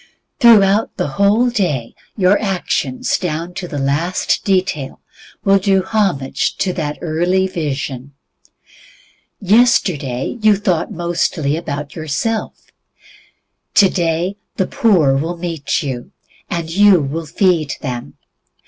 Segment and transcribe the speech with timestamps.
[0.39, 4.99] Throughout the whole day your actions, down to the last detail,
[5.43, 8.15] will do homage to that early vision.
[9.39, 12.71] Yesterday you thought mostly about yourself.
[13.75, 16.09] Today the poor will meet you,
[16.49, 18.15] and you will feed them.